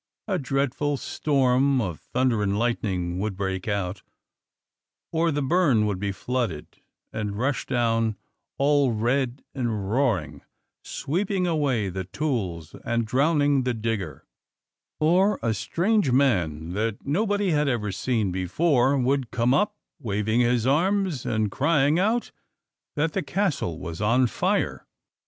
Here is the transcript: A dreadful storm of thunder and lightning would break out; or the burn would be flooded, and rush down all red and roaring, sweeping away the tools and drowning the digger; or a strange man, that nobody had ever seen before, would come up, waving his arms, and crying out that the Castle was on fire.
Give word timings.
A 0.27 0.39
dreadful 0.39 0.97
storm 0.97 1.79
of 1.79 1.99
thunder 1.99 2.41
and 2.41 2.57
lightning 2.57 3.19
would 3.19 3.37
break 3.37 3.67
out; 3.67 4.01
or 5.11 5.29
the 5.29 5.43
burn 5.43 5.85
would 5.85 5.99
be 5.99 6.11
flooded, 6.11 6.65
and 7.13 7.37
rush 7.37 7.67
down 7.67 8.15
all 8.57 8.93
red 8.93 9.43
and 9.53 9.91
roaring, 9.91 10.41
sweeping 10.83 11.45
away 11.45 11.89
the 11.89 12.05
tools 12.05 12.73
and 12.83 13.05
drowning 13.05 13.61
the 13.61 13.75
digger; 13.75 14.25
or 14.99 15.37
a 15.43 15.53
strange 15.53 16.09
man, 16.11 16.69
that 16.71 17.05
nobody 17.05 17.51
had 17.51 17.67
ever 17.67 17.91
seen 17.91 18.31
before, 18.31 18.97
would 18.97 19.29
come 19.29 19.53
up, 19.53 19.75
waving 19.99 20.39
his 20.39 20.65
arms, 20.65 21.27
and 21.27 21.51
crying 21.51 21.99
out 21.99 22.31
that 22.95 23.13
the 23.13 23.21
Castle 23.21 23.77
was 23.77 24.01
on 24.01 24.25
fire. 24.25 24.87